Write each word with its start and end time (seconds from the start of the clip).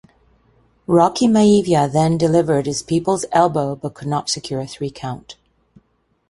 Rocky 0.87 1.27
Maivia 1.27 1.87
then 1.87 2.17
delivered 2.17 2.65
his 2.65 2.81
People's 2.81 3.23
Elbow, 3.31 3.75
but 3.75 3.93
could 3.93 4.07
not 4.07 4.29
secure 4.29 4.59
a 4.59 4.65
three-count. 4.65 5.37